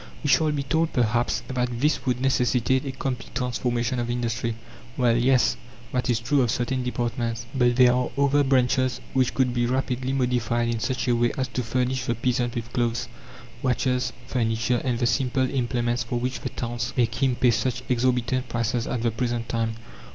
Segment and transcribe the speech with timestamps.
[0.23, 4.55] We shall be told, perhaps, that this would necessitate a complete transformation of industry.
[4.97, 5.57] Well, yes,
[5.91, 10.11] that is true of certain departments; but there are other branches which could be rapidly
[10.11, 13.09] modified in such a way as to furnish the peasant with clothes,
[13.61, 18.49] watches, furniture, and the simple implements for which the towns make him pay such exorbitant
[18.49, 19.75] prices at the present time.